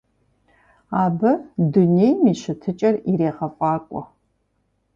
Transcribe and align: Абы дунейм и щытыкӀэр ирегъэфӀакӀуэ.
Абы 1.03 1.31
дунейм 1.71 2.19
и 2.31 2.33
щытыкӀэр 2.39 2.95
ирегъэфӀакӀуэ. 3.11 4.01